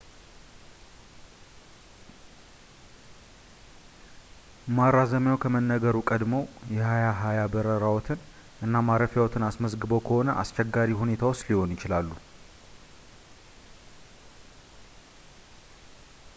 [4.77, 6.43] ማራዘሚያው ከመነገሩ ቀድመው
[6.77, 8.25] የ2020 በረራዎትን
[8.67, 12.09] እና ማረፊያዎትን አስመዝግበው ከሆነ አስቸጋሪ ሁኔታ ውስጥ ሊሆኑ ይችላሉ